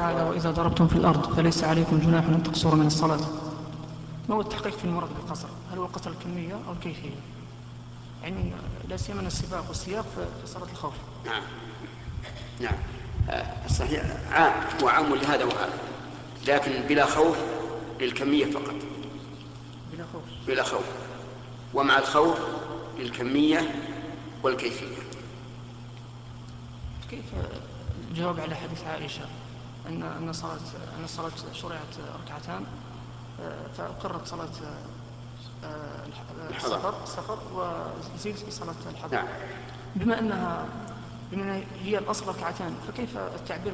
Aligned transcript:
تعالى 0.00 0.22
وإذا 0.22 0.50
ضربتم 0.50 0.88
في 0.88 0.96
الأرض 0.96 1.34
فليس 1.36 1.64
عليكم 1.64 1.98
جناح 1.98 2.24
أن 2.24 2.42
تقصروا 2.42 2.74
من 2.74 2.86
الصلاة. 2.86 3.20
ما 4.28 4.34
هو 4.34 4.40
التحقيق 4.40 4.78
في 4.78 4.84
المراد 4.84 5.08
بالقصر؟ 5.14 5.48
هل 5.72 5.78
هو 5.78 5.84
القصر 5.84 6.10
الكمية 6.10 6.54
أو 6.68 6.72
الكيفية؟ 6.72 7.10
يعني 8.22 8.52
لا 8.88 8.96
سيما 8.96 9.20
السباق 9.20 9.64
والسياق 9.68 10.04
في 10.14 10.46
صلاة 10.46 10.66
الخوف. 10.72 10.92
نعم. 11.26 11.42
نعم. 12.60 12.74
آه، 13.30 13.66
صحيح 13.68 14.02
عام 14.32 14.52
هو 14.82 14.88
عام 14.88 15.14
لهذا 15.14 15.44
وهذا. 15.44 15.78
لكن 16.48 16.72
بلا 16.88 17.06
خوف 17.06 17.36
للكمية 18.00 18.44
فقط. 18.44 18.74
بلا 19.92 20.04
خوف. 20.12 20.22
بلا 20.46 20.62
خوف. 20.62 20.84
ومع 21.74 21.98
الخوف 21.98 22.38
للكمية 22.98 23.74
والكيفية. 24.42 24.96
كيف 27.10 27.24
الجواب 28.10 28.40
على 28.40 28.54
حديث 28.54 28.84
عائشة؟ 28.84 29.22
أن 29.88 30.02
أن 30.02 30.32
صلاة 30.32 30.52
أن 30.98 31.04
الصلاة 31.04 31.30
شرعت 31.52 31.94
ركعتان 32.24 32.64
آه، 33.40 33.66
فأقرت 33.78 34.26
صلاة 34.26 34.48
آه، 35.64 36.06
السفر 36.56 37.02
السفر 37.02 37.38
وزيد 38.14 38.36
في 38.36 38.50
صلاة 38.50 38.74
الحضر. 38.90 39.14
نعم. 39.14 39.26
بما 39.96 40.18
أنها 40.18 40.66
بما 41.32 41.42
أنها 41.42 41.62
هي 41.82 41.98
الأصل 41.98 42.28
ركعتان 42.28 42.74
فكيف 42.88 43.16
التعبير 43.16 43.72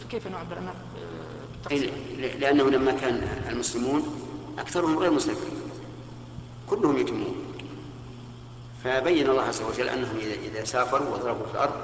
فكيف 0.00 0.26
نعبر 0.26 0.56
عنها 0.58 0.74
بالتقصير؟ 1.52 1.92
لأنه 2.38 2.70
لما 2.70 2.92
كان 2.92 3.28
المسلمون 3.48 4.02
أكثرهم 4.58 4.98
غير 4.98 5.10
مسلمين 5.10 5.40
كلهم 6.70 6.98
يتمون. 6.98 7.34
فبين 8.84 9.30
الله 9.30 9.42
عز 9.42 9.62
وجل 9.62 9.88
أنهم 9.88 10.16
إذا 10.18 10.64
سافروا 10.64 11.14
وضربوا 11.14 11.46
في 11.46 11.52
الأرض 11.52 11.74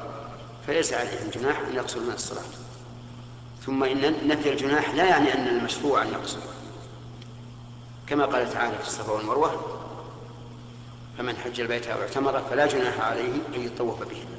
فليس 0.66 0.92
عليهم 0.92 1.30
جناح 1.34 1.58
أن 1.58 1.74
يقصروا 1.74 2.04
من 2.04 2.12
الصلاة. 2.12 2.42
ثم 3.66 3.84
إن 3.84 4.28
نفي 4.28 4.52
الجناح 4.52 4.94
لا 4.94 5.04
يعني 5.04 5.34
أن 5.34 5.48
المشروع 5.48 6.02
أن 6.02 6.08
يقصر 6.08 6.38
كما 8.06 8.24
قال 8.24 8.52
تعالى 8.52 8.78
في 8.78 8.86
الصفا 8.86 9.12
والمروة 9.12 9.80
فمن 11.18 11.36
حج 11.36 11.60
البيت 11.60 11.86
أو 11.86 12.02
اعتمر 12.02 12.40
فلا 12.50 12.66
جناح 12.66 13.00
عليه 13.00 13.32
أن 13.56 13.64
يطوف 13.64 13.98
بهما. 13.98 14.34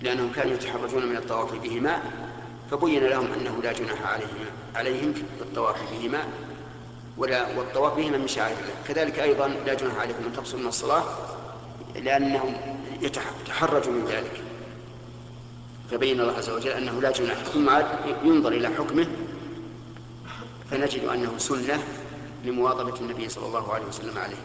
لأنهم 0.00 0.32
كانوا 0.32 0.54
يتحرجون 0.54 1.06
من 1.06 1.16
الطواف 1.16 1.54
بهما 1.54 2.02
فبين 2.70 3.04
لهم 3.04 3.32
أنه 3.32 3.60
لا 3.62 3.72
جناح 3.72 4.02
عليهم 4.02 4.46
عليهم 4.74 5.12
في 5.12 5.22
الطواف 5.40 5.76
بهما 5.92 6.24
ولا 7.16 7.58
والطواف 7.58 7.96
بهما 7.96 8.18
من 8.18 8.28
شعائر 8.28 8.56
الله. 8.56 8.74
كذلك 8.88 9.18
أيضا 9.18 9.48
لا 9.48 9.74
جناح 9.74 9.96
عليكم 9.98 10.24
أن 10.24 10.32
تقصروا 10.32 10.60
من 10.60 10.68
الصلاة 10.68 11.04
لأنهم 11.94 12.76
يتحرجوا 13.02 13.92
من 13.92 14.04
ذلك. 14.04 14.47
فبين 15.90 16.20
الله 16.20 16.32
عز 16.32 16.50
وجل 16.50 16.70
أنه 16.70 17.00
لا 17.00 17.10
جناح. 17.10 17.36
ثم 17.36 17.70
ينظر 18.24 18.52
إلى 18.52 18.68
حكمه 18.68 19.06
فنجد 20.70 21.04
أنه 21.04 21.38
سنة 21.38 21.82
لمواظبة 22.44 23.00
النبي 23.00 23.28
صلى 23.28 23.46
الله 23.46 23.74
عليه 23.74 23.86
وسلم 23.86 24.18
عليه. 24.18 24.36